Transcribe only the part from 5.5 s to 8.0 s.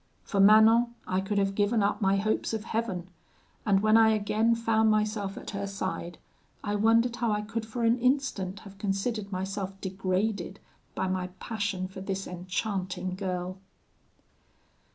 her side, I wondered how I could for an